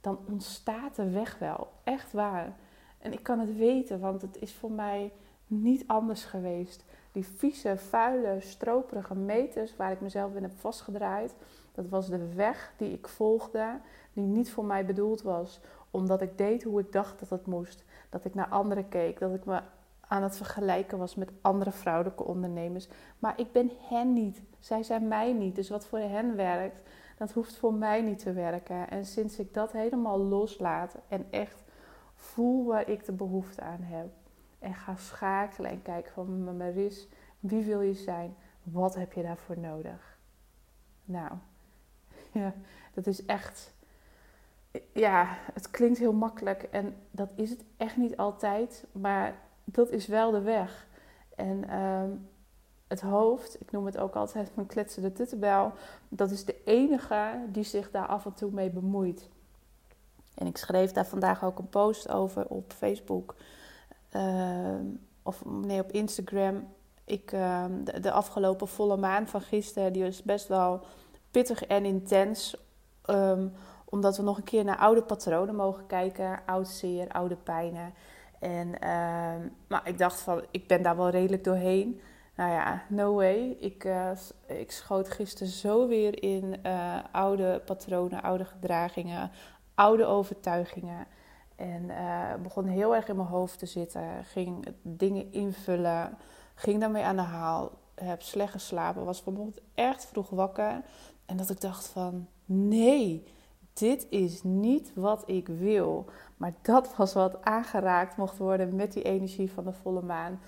dan 0.00 0.18
ontstaat 0.28 0.96
de 0.96 1.10
weg 1.10 1.38
wel. 1.38 1.68
Echt 1.84 2.12
waar. 2.12 2.52
En 2.98 3.12
ik 3.12 3.22
kan 3.22 3.38
het 3.38 3.56
weten, 3.56 4.00
want 4.00 4.22
het 4.22 4.36
is 4.36 4.54
voor 4.54 4.70
mij 4.70 5.12
niet 5.46 5.84
anders 5.86 6.24
geweest. 6.24 6.84
Die 7.12 7.26
vieze, 7.26 7.76
vuile, 7.76 8.36
stroperige 8.40 9.14
meters 9.14 9.76
waar 9.76 9.92
ik 9.92 10.00
mezelf 10.00 10.34
in 10.34 10.42
heb 10.42 10.58
vastgedraaid, 10.58 11.34
dat 11.72 11.88
was 11.88 12.08
de 12.08 12.34
weg 12.34 12.72
die 12.76 12.92
ik 12.92 13.08
volgde, 13.08 13.80
die 14.12 14.24
niet 14.24 14.50
voor 14.50 14.64
mij 14.64 14.86
bedoeld 14.86 15.22
was, 15.22 15.60
omdat 15.90 16.22
ik 16.22 16.38
deed 16.38 16.62
hoe 16.62 16.80
ik 16.80 16.92
dacht 16.92 17.20
dat 17.20 17.30
het 17.30 17.46
moest. 17.46 17.84
Dat 18.08 18.24
ik 18.24 18.34
naar 18.34 18.48
anderen 18.48 18.88
keek, 18.88 19.18
dat 19.18 19.34
ik 19.34 19.44
me 19.44 19.60
aan 20.00 20.22
het 20.22 20.36
vergelijken 20.36 20.98
was 20.98 21.14
met 21.14 21.30
andere 21.40 21.72
vrouwelijke 21.72 22.24
ondernemers. 22.24 22.88
Maar 23.18 23.40
ik 23.40 23.52
ben 23.52 23.70
hen 23.88 24.12
niet. 24.12 24.42
Zij 24.58 24.82
zijn 24.82 25.08
mij 25.08 25.32
niet. 25.32 25.54
Dus 25.54 25.68
wat 25.68 25.86
voor 25.86 25.98
hen 25.98 26.36
werkt, 26.36 26.88
dat 27.18 27.32
hoeft 27.32 27.56
voor 27.56 27.74
mij 27.74 28.02
niet 28.02 28.18
te 28.18 28.32
werken. 28.32 28.90
En 28.90 29.04
sinds 29.04 29.38
ik 29.38 29.54
dat 29.54 29.72
helemaal 29.72 30.18
loslaat 30.18 30.94
en 31.08 31.26
echt 31.30 31.62
voel 32.14 32.66
waar 32.66 32.88
ik 32.88 33.04
de 33.04 33.12
behoefte 33.12 33.60
aan 33.60 33.82
heb. 33.82 34.08
En 34.58 34.74
ga 34.74 34.96
schakelen 34.96 35.70
en 35.70 35.82
kijken 35.82 36.12
van 36.12 36.56
Maris, 36.56 37.08
wie 37.40 37.64
wil 37.64 37.80
je 37.80 37.94
zijn? 37.94 38.36
Wat 38.62 38.94
heb 38.94 39.12
je 39.12 39.22
daarvoor 39.22 39.58
nodig? 39.58 40.18
Nou, 41.04 41.32
ja, 42.32 42.54
dat 42.94 43.06
is 43.06 43.24
echt. 43.24 43.74
Ja, 44.92 45.36
het 45.54 45.70
klinkt 45.70 45.98
heel 45.98 46.12
makkelijk 46.12 46.62
en 46.62 46.96
dat 47.10 47.28
is 47.34 47.50
het 47.50 47.64
echt 47.76 47.96
niet 47.96 48.16
altijd. 48.16 48.84
Maar 48.92 49.34
dat 49.64 49.90
is 49.90 50.06
wel 50.06 50.30
de 50.30 50.40
weg. 50.40 50.86
En 51.36 51.68
ehm, 51.68 52.10
het 52.88 53.00
hoofd, 53.00 53.60
ik 53.60 53.70
noem 53.70 53.86
het 53.86 53.98
ook 53.98 54.14
altijd 54.14 54.50
mijn 54.54 54.66
kletsende 54.66 55.12
tuttenbel, 55.12 55.72
dat 56.08 56.30
is 56.30 56.44
de 56.44 56.56
enige 56.64 57.44
die 57.48 57.64
zich 57.64 57.90
daar 57.90 58.06
af 58.06 58.24
en 58.24 58.34
toe 58.34 58.50
mee 58.50 58.70
bemoeit. 58.70 59.28
En 60.34 60.46
ik 60.46 60.56
schreef 60.56 60.92
daar 60.92 61.06
vandaag 61.06 61.44
ook 61.44 61.58
een 61.58 61.68
post 61.68 62.08
over 62.08 62.46
op 62.46 62.72
Facebook. 62.72 63.34
Ehm, 64.08 64.84
of 65.22 65.44
nee, 65.44 65.80
op 65.80 65.92
Instagram. 65.92 66.68
Ik, 67.04 67.32
ehm, 67.32 67.84
de, 68.00 68.12
afgelopen 68.12 68.68
volle 68.68 68.96
maan 68.96 69.26
van 69.26 69.40
gisteren, 69.40 69.92
die 69.92 70.02
was 70.02 70.22
best 70.22 70.48
wel 70.48 70.80
pittig 71.30 71.64
en 71.64 71.84
intens. 71.84 72.56
Omdat 73.90 74.16
we 74.16 74.22
nog 74.22 74.36
een 74.36 74.44
keer 74.44 74.64
naar 74.64 74.78
oude 74.78 75.02
patronen 75.02 75.54
mogen 75.54 75.86
kijken. 75.86 76.40
Oud 76.46 76.68
zeer, 76.68 77.08
oude 77.08 77.36
pijnen. 77.36 77.94
En, 78.38 78.68
uh, 78.68 79.46
maar 79.68 79.80
ik 79.84 79.98
dacht 79.98 80.20
van, 80.20 80.44
ik 80.50 80.66
ben 80.66 80.82
daar 80.82 80.96
wel 80.96 81.10
redelijk 81.10 81.44
doorheen. 81.44 82.00
Nou 82.36 82.52
ja, 82.52 82.82
no 82.88 83.14
way. 83.14 83.56
Ik, 83.58 83.84
uh, 83.84 84.10
ik 84.46 84.70
schoot 84.70 85.10
gisteren 85.10 85.52
zo 85.52 85.88
weer 85.88 86.22
in 86.22 86.56
uh, 86.66 86.96
oude 87.12 87.62
patronen, 87.64 88.22
oude 88.22 88.44
gedragingen, 88.44 89.30
oude 89.74 90.04
overtuigingen. 90.04 91.06
En 91.56 91.82
uh, 91.82 92.34
begon 92.42 92.64
heel 92.64 92.94
erg 92.94 93.08
in 93.08 93.16
mijn 93.16 93.28
hoofd 93.28 93.58
te 93.58 93.66
zitten. 93.66 94.24
Ging 94.24 94.66
dingen 94.82 95.32
invullen. 95.32 96.18
Ging 96.54 96.80
daarmee 96.80 97.02
aan 97.02 97.16
de 97.16 97.22
haal. 97.22 97.70
Heb 97.94 98.22
slecht 98.22 98.52
geslapen. 98.52 99.04
Was 99.04 99.22
vanochtend 99.22 99.60
echt 99.74 100.06
vroeg 100.06 100.30
wakker. 100.30 100.82
En 101.26 101.36
dat 101.36 101.50
ik 101.50 101.60
dacht 101.60 101.86
van, 101.86 102.28
nee, 102.44 103.26
dit 103.72 104.06
is 104.10 104.42
niet 104.42 104.92
wat 104.94 105.22
ik 105.26 105.46
wil. 105.46 106.04
Maar 106.36 106.54
dat 106.62 106.96
was 106.96 107.12
wat 107.12 107.44
aangeraakt 107.44 108.16
mocht 108.16 108.38
worden 108.38 108.76
met 108.76 108.92
die 108.92 109.02
energie 109.02 109.52
van 109.52 109.64
de 109.64 109.72
volle 109.72 110.02
maan. 110.02 110.40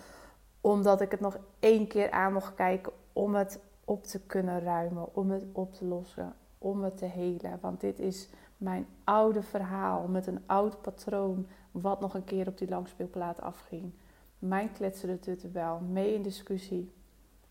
Omdat 0.60 1.00
ik 1.00 1.10
het 1.10 1.20
nog 1.20 1.38
één 1.58 1.86
keer 1.86 2.10
aan 2.10 2.32
mocht 2.32 2.54
kijken 2.54 2.92
om 3.12 3.34
het 3.34 3.60
op 3.84 4.04
te 4.04 4.20
kunnen 4.20 4.60
ruimen, 4.60 5.14
om 5.14 5.30
het 5.30 5.44
op 5.52 5.74
te 5.74 5.84
lossen, 5.84 6.34
om 6.58 6.82
het 6.82 6.96
te 6.96 7.04
helen. 7.04 7.58
Want 7.60 7.80
dit 7.80 7.98
is 7.98 8.28
mijn 8.56 8.86
oude 9.04 9.42
verhaal 9.42 10.06
met 10.08 10.26
een 10.26 10.42
oud 10.46 10.80
patroon 10.80 11.46
wat 11.70 12.00
nog 12.00 12.14
een 12.14 12.24
keer 12.24 12.48
op 12.48 12.58
die 12.58 12.68
langspeelplaat 12.68 13.40
afging. 13.40 13.92
Mijn 14.38 14.72
kletsende 14.72 15.18
tuttenbel, 15.18 15.80
mee 15.80 16.14
in 16.14 16.22
discussie. 16.22 16.92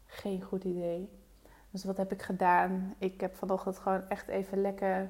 Geen 0.06 0.42
goed 0.42 0.64
idee. 0.64 1.10
Dus 1.70 1.84
wat 1.84 1.98
heb 1.98 2.12
ik 2.12 2.22
gedaan? 2.22 2.94
Ik 2.98 3.22
heb 3.22 3.36
vanochtend 3.36 3.78
gewoon 3.78 4.10
echt 4.10 4.28
even 4.28 4.62
lekker 4.62 5.10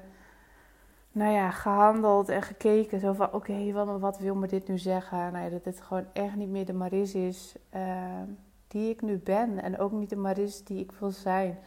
nou 1.12 1.32
ja, 1.32 1.50
gehandeld 1.50 2.28
en 2.28 2.42
gekeken. 2.42 3.00
Zo 3.00 3.12
van, 3.12 3.32
oké, 3.32 3.72
wat, 3.72 4.00
wat, 4.00 4.18
wil 4.18 4.34
me 4.34 4.46
dit 4.46 4.68
nu 4.68 4.78
zeggen? 4.78 5.32
Nou 5.32 5.44
ja, 5.44 5.50
dat 5.50 5.64
dit 5.64 5.80
gewoon 5.80 6.06
echt 6.12 6.36
niet 6.36 6.48
meer 6.48 6.66
de 6.66 6.72
Maris 6.72 7.14
is 7.14 7.54
uh, 7.74 8.22
die 8.68 8.90
ik 8.90 9.02
nu 9.02 9.18
ben. 9.18 9.62
En 9.62 9.78
ook 9.78 9.92
niet 9.92 10.10
de 10.10 10.16
Maris 10.16 10.64
die 10.64 10.80
ik 10.80 10.92
wil 10.92 11.10
zijn. 11.10 11.58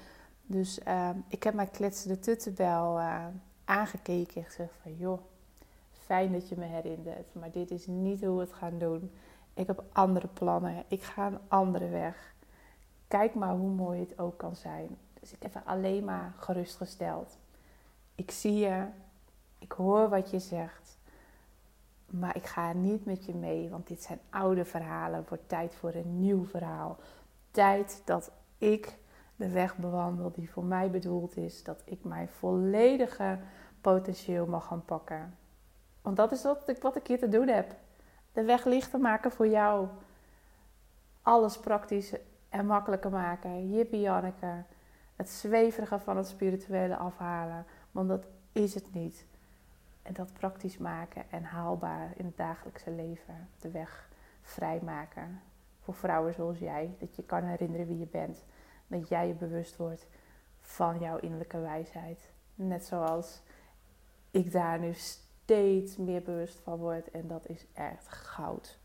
Dus 0.41 0.79
uh, 0.87 1.09
ik 1.27 1.43
heb 1.43 1.53
mijn 1.53 1.71
kletsende 1.71 2.19
tuttenbel 2.19 2.99
uh, 2.99 3.25
aangekeken. 3.65 4.41
Ik 4.41 4.49
zeg 4.49 4.69
van, 4.81 4.95
joh, 4.95 5.19
fijn 5.91 6.31
dat 6.31 6.49
je 6.49 6.55
me 6.57 6.65
herinnert. 6.65 7.33
Maar 7.33 7.51
dit 7.51 7.71
is 7.71 7.87
niet 7.87 8.23
hoe 8.23 8.35
we 8.35 8.41
het 8.41 8.53
gaan 8.53 8.77
doen. 8.77 9.11
Ik 9.53 9.67
heb 9.67 9.83
andere 9.91 10.27
plannen. 10.27 10.83
Ik 10.87 11.03
ga 11.03 11.27
een 11.27 11.39
andere 11.47 11.89
weg. 11.89 12.33
Kijk 13.07 13.35
maar 13.35 13.55
hoe 13.55 13.69
mooi 13.69 13.99
het 13.99 14.19
ook 14.19 14.37
kan 14.37 14.55
zijn. 14.55 14.97
Dus 15.19 15.31
ik 15.31 15.43
heb 15.43 15.61
alleen 15.65 16.03
maar 16.03 16.33
gerustgesteld. 16.37 17.37
Ik 18.15 18.31
zie 18.31 18.53
je, 18.53 18.85
ik 19.65 19.71
hoor 19.71 20.09
wat 20.09 20.29
je 20.29 20.39
zegt, 20.39 20.97
maar 22.05 22.35
ik 22.35 22.45
ga 22.45 22.73
niet 22.73 23.05
met 23.05 23.25
je 23.25 23.33
mee, 23.33 23.69
want 23.69 23.87
dit 23.87 24.03
zijn 24.03 24.19
oude 24.29 24.65
verhalen. 24.65 25.19
Het 25.19 25.29
wordt 25.29 25.49
tijd 25.49 25.75
voor 25.75 25.93
een 25.93 26.19
nieuw 26.19 26.45
verhaal. 26.45 26.97
Tijd 27.51 28.01
dat 28.05 28.31
ik 28.57 28.97
de 29.35 29.49
weg 29.49 29.77
bewandel 29.77 30.31
die 30.31 30.51
voor 30.51 30.63
mij 30.63 30.89
bedoeld 30.89 31.37
is, 31.37 31.63
dat 31.63 31.81
ik 31.85 32.03
mijn 32.03 32.27
volledige 32.27 33.39
potentieel 33.81 34.45
mag 34.45 34.65
gaan 34.65 34.85
pakken. 34.85 35.37
Want 36.01 36.17
dat 36.17 36.31
is 36.31 36.43
wat 36.81 36.95
ik, 36.95 37.07
hier 37.07 37.19
te 37.19 37.29
doen 37.29 37.47
heb. 37.47 37.75
De 38.33 38.43
weg 38.43 38.65
lichter 38.65 38.99
maken 38.99 39.31
voor 39.31 39.47
jou. 39.47 39.87
Alles 41.21 41.59
praktisch 41.59 42.13
en 42.49 42.65
makkelijker 42.65 43.11
maken. 43.11 43.69
Jippie 43.69 44.01
Janneke. 44.01 44.63
Het 45.15 45.29
zweverige 45.29 45.99
van 45.99 46.17
het 46.17 46.27
spirituele 46.27 46.95
afhalen. 46.95 47.65
Want 47.91 48.09
dat 48.09 48.25
is 48.51 48.73
het 48.73 48.93
niet. 48.93 49.25
En 50.05 50.13
dat 50.13 50.33
praktisch 50.33 50.77
maken 50.77 51.31
en 51.31 51.43
haalbaar 51.43 52.13
in 52.15 52.25
het 52.25 52.37
dagelijkse 52.37 52.91
leven. 52.91 53.49
De 53.59 53.71
weg 53.71 54.09
vrijmaken. 54.41 55.41
Voor 55.79 55.93
vrouwen 55.93 56.33
zoals 56.33 56.59
jij. 56.59 56.95
Dat 56.99 57.15
je 57.15 57.23
kan 57.23 57.43
herinneren 57.43 57.87
wie 57.87 57.97
je 57.97 58.07
bent. 58.07 58.43
Dat 58.87 59.07
jij 59.07 59.27
je 59.27 59.33
bewust 59.33 59.77
wordt 59.77 60.07
van 60.59 60.99
jouw 60.99 61.17
innerlijke 61.17 61.59
wijsheid. 61.59 62.31
Net 62.55 62.85
zoals 62.85 63.41
ik 64.31 64.51
daar 64.51 64.79
nu 64.79 64.93
steeds 64.93 65.97
meer 65.97 66.21
bewust 66.21 66.59
van 66.59 66.77
word. 66.77 67.11
En 67.11 67.27
dat 67.27 67.47
is 67.47 67.65
echt 67.73 68.07
goud. 68.07 68.79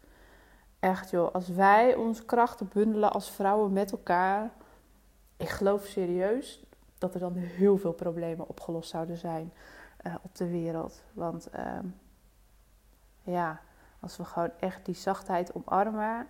Echt 0.79 1.11
joh, 1.11 1.35
als 1.35 1.49
wij 1.49 1.95
onze 1.95 2.25
krachten 2.25 2.71
bundelen 2.73 3.13
als 3.13 3.31
vrouwen 3.31 3.73
met 3.73 3.93
elkaar. 3.93 4.51
Ik 5.37 5.49
geloof 5.49 5.85
serieus 5.85 6.65
dat 6.99 7.15
er 7.15 7.21
dan 7.21 7.35
heel 7.35 7.77
veel 7.79 7.93
problemen 7.93 8.49
opgelost 8.49 8.91
zouden 8.91 9.17
zijn 9.17 9.53
uh, 10.03 10.15
op 10.23 10.35
de 10.35 10.49
wereld. 10.49 11.03
Want 11.13 11.49
uh, 11.55 11.79
ja, 13.23 13.61
als 14.01 14.17
we 14.17 14.25
gewoon 14.25 14.51
echt 14.61 14.85
die 14.85 14.95
zachtheid 14.95 15.55
omarmen, 15.55 16.27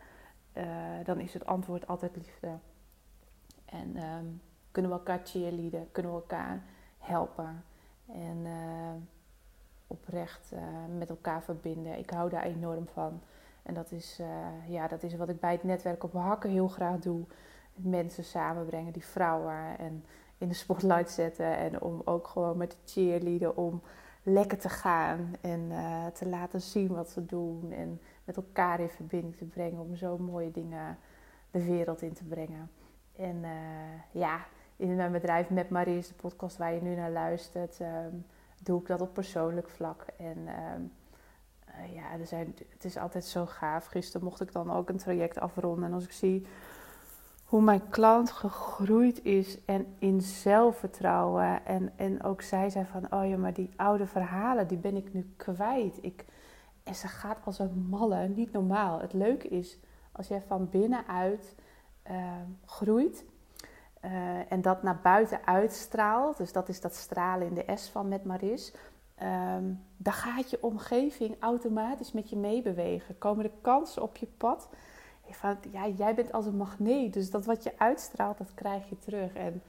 uh, 0.54 0.64
dan 1.04 1.20
is 1.20 1.34
het 1.34 1.46
antwoord 1.46 1.86
altijd 1.86 2.16
liefde. 2.16 2.58
En 3.64 4.02
um, 4.02 4.42
kunnen 4.70 4.90
we 4.90 4.96
elkaar 4.96 5.20
cheerleaden, 5.24 5.88
kunnen 5.92 6.12
we 6.12 6.18
elkaar 6.18 6.62
helpen. 6.98 7.64
En 8.06 8.36
uh, 8.44 8.92
oprecht 9.86 10.52
met 10.98 11.10
elkaar 11.10 11.42
verbinden. 11.42 11.98
Ik 11.98 12.10
hou 12.10 12.30
daar 12.30 12.42
enorm 12.42 12.88
van. 12.92 13.20
En 13.62 13.74
dat 13.74 13.90
is, 13.90 14.20
ja, 14.66 14.88
dat 14.88 15.02
is 15.02 15.16
wat 15.16 15.28
ik 15.28 15.40
bij 15.40 15.52
het 15.52 15.62
netwerk 15.62 16.04
op 16.04 16.12
hakken 16.12 16.50
heel 16.50 16.68
graag 16.68 16.98
doe. 16.98 17.24
Mensen 17.74 18.24
samenbrengen, 18.24 18.92
die 18.92 19.04
vrouwen. 19.04 19.78
En 19.78 20.04
in 20.40 20.48
de 20.48 20.54
spotlight 20.54 21.10
zetten. 21.10 21.56
En 21.56 21.80
om 21.80 22.02
ook 22.04 22.26
gewoon 22.26 22.56
met 22.56 22.70
de 22.70 22.76
cheerleader 22.84 23.54
om 23.54 23.82
lekker 24.22 24.58
te 24.58 24.68
gaan. 24.68 25.34
En 25.40 25.60
uh, 25.60 26.06
te 26.06 26.28
laten 26.28 26.60
zien 26.60 26.88
wat 26.88 27.10
ze 27.10 27.26
doen. 27.26 27.72
En 27.72 28.00
met 28.24 28.36
elkaar 28.36 28.80
in 28.80 28.88
verbinding 28.88 29.36
te 29.36 29.44
brengen. 29.44 29.80
Om 29.80 29.96
zo 29.96 30.18
mooie 30.18 30.50
dingen 30.50 30.98
de 31.50 31.64
wereld 31.64 32.02
in 32.02 32.12
te 32.12 32.24
brengen. 32.24 32.70
En 33.16 33.36
uh, 33.36 33.50
ja, 34.10 34.46
in 34.76 34.96
mijn 34.96 35.12
bedrijf 35.12 35.50
met 35.50 35.70
Marie 35.70 36.00
de 36.00 36.14
podcast 36.16 36.56
waar 36.56 36.74
je 36.74 36.82
nu 36.82 36.94
naar 36.94 37.10
luistert, 37.10 37.80
um, 37.80 38.26
doe 38.62 38.80
ik 38.80 38.86
dat 38.86 39.00
op 39.00 39.14
persoonlijk 39.14 39.68
vlak. 39.68 40.06
En 40.18 40.38
um, 40.38 40.92
uh, 41.68 41.94
ja, 41.94 42.12
er 42.18 42.26
zijn, 42.26 42.54
het 42.68 42.84
is 42.84 42.96
altijd 42.96 43.24
zo 43.24 43.46
gaaf. 43.46 43.86
Gisteren 43.86 44.26
mocht 44.26 44.40
ik 44.40 44.52
dan 44.52 44.72
ook 44.72 44.88
een 44.88 44.96
traject 44.96 45.38
afronden. 45.38 45.84
En 45.84 45.92
als 45.92 46.04
ik 46.04 46.12
zie 46.12 46.46
hoe 47.50 47.62
mijn 47.62 47.88
klant 47.88 48.30
gegroeid 48.30 49.24
is 49.24 49.64
en 49.64 49.94
in 49.98 50.20
zelfvertrouwen. 50.20 51.66
En, 51.66 51.92
en 51.96 52.22
ook 52.22 52.42
zij 52.42 52.70
zei 52.70 52.86
van, 52.86 53.12
oh 53.12 53.28
ja, 53.28 53.36
maar 53.36 53.52
die 53.52 53.70
oude 53.76 54.06
verhalen, 54.06 54.66
die 54.66 54.78
ben 54.78 54.96
ik 54.96 55.12
nu 55.12 55.34
kwijt. 55.36 55.98
Ik, 56.00 56.24
en 56.82 56.94
ze 56.94 57.08
gaat 57.08 57.38
als 57.44 57.58
een 57.58 57.86
malle, 57.88 58.28
niet 58.28 58.52
normaal. 58.52 59.00
Het 59.00 59.12
leuke 59.12 59.48
is, 59.48 59.78
als 60.12 60.28
jij 60.28 60.42
van 60.46 60.68
binnenuit 60.68 61.54
uh, 62.10 62.16
groeit 62.64 63.24
uh, 64.04 64.52
en 64.52 64.62
dat 64.62 64.82
naar 64.82 65.00
buiten 65.02 65.46
uitstraalt, 65.46 66.36
dus 66.36 66.52
dat 66.52 66.68
is 66.68 66.80
dat 66.80 66.94
stralen 66.94 67.46
in 67.46 67.54
de 67.54 67.76
S 67.76 67.88
van 67.88 68.08
met 68.08 68.24
Maris, 68.24 68.74
um, 69.22 69.84
dan 69.96 70.12
gaat 70.12 70.50
je 70.50 70.62
omgeving 70.62 71.36
automatisch 71.40 72.12
met 72.12 72.30
je 72.30 72.36
meebewegen. 72.36 73.18
Komen 73.18 73.44
de 73.44 73.52
kansen 73.60 74.02
op 74.02 74.16
je 74.16 74.26
pad 74.26 74.68
van, 75.34 75.56
ja, 75.70 75.88
jij 75.88 76.14
bent 76.14 76.32
als 76.32 76.46
een 76.46 76.56
magneet. 76.56 77.12
Dus 77.12 77.30
dat 77.30 77.44
wat 77.44 77.62
je 77.62 77.78
uitstraalt, 77.78 78.38
dat 78.38 78.54
krijg 78.54 78.88
je 78.88 78.98
terug. 78.98 79.34
En 79.34 79.62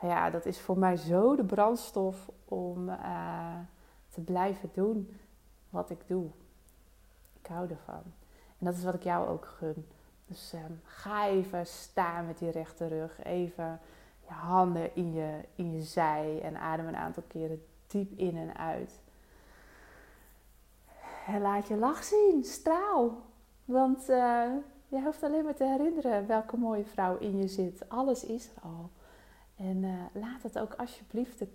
ja, 0.00 0.30
dat 0.30 0.46
is 0.46 0.60
voor 0.60 0.78
mij 0.78 0.96
zo 0.96 1.36
de 1.36 1.44
brandstof 1.44 2.30
om 2.44 2.88
uh, 2.88 3.54
te 4.08 4.20
blijven 4.20 4.70
doen 4.72 5.16
wat 5.70 5.90
ik 5.90 6.06
doe. 6.06 6.26
Ik 7.40 7.46
hou 7.46 7.70
ervan. 7.70 8.02
En 8.58 8.66
dat 8.66 8.74
is 8.74 8.84
wat 8.84 8.94
ik 8.94 9.02
jou 9.02 9.28
ook 9.28 9.44
gun. 9.44 9.86
Dus 10.26 10.52
um, 10.52 10.80
ga 10.84 11.26
even 11.26 11.66
staan 11.66 12.26
met 12.26 12.38
die 12.38 12.50
rechte 12.50 12.86
rug. 12.86 13.22
Even 13.24 13.80
je 14.26 14.32
handen 14.32 14.96
in 14.96 15.12
je, 15.12 15.40
in 15.54 15.72
je 15.72 15.82
zij. 15.82 16.40
En 16.42 16.56
adem 16.56 16.86
een 16.86 16.96
aantal 16.96 17.22
keren 17.26 17.64
diep 17.86 18.18
in 18.18 18.36
en 18.36 18.56
uit. 18.56 19.00
En 21.26 21.40
laat 21.40 21.68
je 21.68 21.76
lach 21.76 22.04
zien. 22.04 22.44
Straal. 22.44 23.22
Want 23.64 24.08
uh, 24.08 24.52
je 24.92 25.02
hoeft 25.02 25.22
alleen 25.22 25.44
maar 25.44 25.54
te 25.54 25.64
herinneren 25.64 26.26
welke 26.26 26.56
mooie 26.56 26.84
vrouw 26.84 27.18
in 27.18 27.36
je 27.36 27.48
zit. 27.48 27.88
Alles 27.88 28.24
is 28.24 28.50
er 28.54 28.62
al. 28.62 28.90
En 29.56 29.82
uh, 29.82 29.92
laat 30.12 30.42
het 30.42 30.58
ook 30.58 30.74
alsjeblieft 30.74 31.38
de 31.38 31.48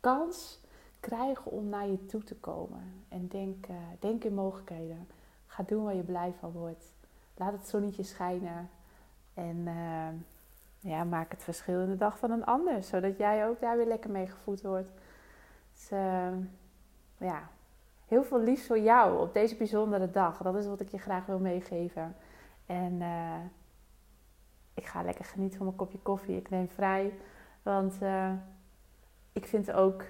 kans 0.00 0.60
krijgen 1.00 1.50
om 1.50 1.68
naar 1.68 1.86
je 1.86 2.06
toe 2.06 2.24
te 2.24 2.34
komen. 2.34 3.04
En 3.08 3.28
denk, 3.28 3.66
uh, 3.66 3.76
denk 3.98 4.24
in 4.24 4.34
mogelijkheden. 4.34 5.08
Ga 5.46 5.62
doen 5.62 5.84
waar 5.84 5.94
je 5.94 6.02
blij 6.02 6.34
van 6.38 6.50
wordt. 6.50 6.84
Laat 7.36 7.52
het 7.52 7.68
zonnetje 7.68 8.02
schijnen. 8.02 8.70
En 9.34 9.56
uh, 9.56 10.08
ja, 10.92 11.04
maak 11.04 11.30
het 11.30 11.42
verschil 11.42 11.80
in 11.80 11.88
de 11.88 11.96
dag 11.96 12.18
van 12.18 12.30
een 12.30 12.44
ander. 12.44 12.82
Zodat 12.82 13.16
jij 13.16 13.48
ook 13.48 13.60
daar 13.60 13.76
weer 13.76 13.86
lekker 13.86 14.10
mee 14.10 14.26
gevoed 14.26 14.62
wordt. 14.62 14.90
Dus 15.72 15.88
ja, 17.18 17.48
heel 18.06 18.24
veel 18.24 18.40
liefs 18.40 18.66
voor 18.66 18.78
jou 18.78 19.20
op 19.20 19.34
deze 19.34 19.56
bijzondere 19.56 20.10
dag. 20.10 20.42
Dat 20.42 20.54
is 20.54 20.66
wat 20.66 20.80
ik 20.80 20.90
je 20.90 20.98
graag 20.98 21.26
wil 21.26 21.38
meegeven. 21.38 22.16
En 22.68 23.00
uh, 23.00 23.40
ik 24.74 24.86
ga 24.86 25.02
lekker 25.02 25.24
genieten 25.24 25.56
van 25.56 25.66
mijn 25.66 25.78
kopje 25.78 25.98
koffie. 25.98 26.36
Ik 26.36 26.50
neem 26.50 26.68
vrij. 26.68 27.12
Want 27.62 28.02
uh, 28.02 28.32
ik 29.32 29.46
vind 29.46 29.72
ook 29.72 30.04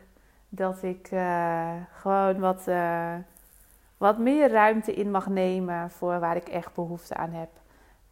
dat 0.48 0.82
ik 0.82 1.10
uh, 1.10 1.74
gewoon 1.90 2.38
wat, 2.38 2.64
wat 3.96 4.18
meer 4.18 4.50
ruimte 4.50 4.94
in 4.94 5.10
mag 5.10 5.28
nemen 5.28 5.90
voor 5.90 6.20
waar 6.20 6.36
ik 6.36 6.48
echt 6.48 6.74
behoefte 6.74 7.14
aan 7.14 7.30
heb. 7.30 7.50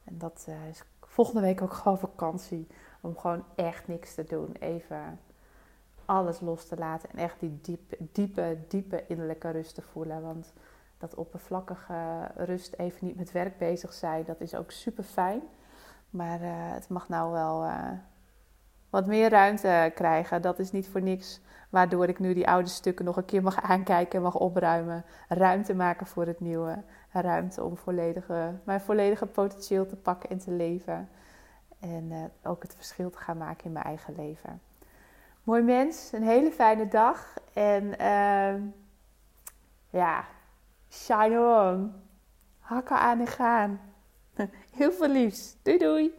En 0.05 0.18
dat 0.18 0.49
is 0.68 0.83
volgende 1.01 1.40
week 1.40 1.62
ook 1.62 1.73
gewoon 1.73 1.99
vakantie. 1.99 2.66
Om 3.01 3.16
gewoon 3.16 3.44
echt 3.55 3.88
niks 3.88 4.14
te 4.14 4.25
doen. 4.25 4.53
Even 4.59 5.21
alles 6.05 6.40
los 6.40 6.66
te 6.66 6.77
laten. 6.77 7.11
En 7.11 7.18
echt 7.18 7.40
die 7.40 7.59
diepe, 7.62 7.97
diepe, 8.12 8.59
diepe 8.68 9.07
innerlijke 9.07 9.51
rust 9.51 9.75
te 9.75 9.83
voelen. 9.83 10.23
Want 10.23 10.53
dat 10.99 11.15
oppervlakkige 11.15 12.31
rust 12.37 12.75
even 12.75 13.07
niet 13.07 13.17
met 13.17 13.33
werk 13.33 13.59
bezig 13.59 13.93
zijn, 13.93 14.25
dat 14.25 14.41
is 14.41 14.55
ook 14.55 14.71
super 14.71 15.05
fijn. 15.05 15.43
Maar 16.11 16.41
uh, 16.41 16.49
het 16.51 16.89
mag 16.89 17.09
nou 17.09 17.33
wel 17.33 17.65
uh, 17.65 17.91
wat 18.91 19.07
meer 19.07 19.31
ruimte 19.31 19.93
krijgen. 19.95 20.43
Dat 20.43 20.59
is 20.59 20.73
niet 20.73 20.89
voor 20.89 21.03
niks. 21.03 21.41
Waardoor 21.71 22.09
ik 22.09 22.19
nu 22.19 22.35
die 22.35 22.49
oude 22.49 22.69
stukken 22.69 23.05
nog 23.05 23.17
een 23.17 23.25
keer 23.25 23.43
mag 23.43 23.63
aankijken, 23.63 24.23
mag 24.23 24.35
opruimen. 24.35 25.05
Ruimte 25.29 25.75
maken 25.75 26.07
voor 26.07 26.27
het 26.27 26.41
nieuwe. 26.41 26.83
Ruimte 27.13 27.65
om 27.65 27.77
volledige, 27.77 28.55
mijn 28.65 28.81
volledige 28.81 29.27
potentieel 29.27 29.87
te 29.87 29.97
pakken 29.97 30.31
en 30.31 30.39
te 30.39 30.51
leven. 30.51 31.09
En 31.81 32.05
uh, 32.11 32.25
ook 32.43 32.63
het 32.63 32.75
verschil 32.75 33.11
te 33.11 33.19
gaan 33.19 33.37
maken 33.39 33.65
in 33.65 33.73
mijn 33.73 33.85
eigen 33.85 34.15
leven. 34.17 34.61
Mooi 35.43 35.63
mens, 35.63 36.13
een 36.13 36.23
hele 36.23 36.51
fijne 36.51 36.89
dag. 36.89 37.35
En 37.53 37.99
ehm, 37.99 38.61
ja, 39.91 40.25
Shine 40.90 41.40
on. 41.40 41.92
Hakken 42.59 42.99
aan 42.99 43.20
en 43.20 43.27
gaan. 43.27 43.81
Heel 44.77 44.92
veel 44.92 45.09
liefs. 45.09 45.57
Doei 45.62 45.79
doei. 45.79 46.12